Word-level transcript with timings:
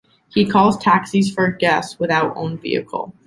He 0.29 0.47
calls 0.47 0.79
taxis 0.79 1.31
for 1.31 1.51
guests 1.51 1.99
without 1.99 2.35
own 2.35 2.57
vehicle. 2.57 3.13